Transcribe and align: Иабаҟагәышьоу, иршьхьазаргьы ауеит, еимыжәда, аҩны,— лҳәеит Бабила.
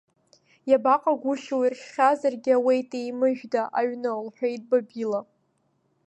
Иабаҟагәышьоу, 0.69 1.61
иршьхьазаргьы 1.65 2.53
ауеит, 2.57 2.89
еимыжәда, 2.99 3.63
аҩны,— 3.79 4.11
лҳәеит 4.25 4.61
Бабила. 4.69 5.21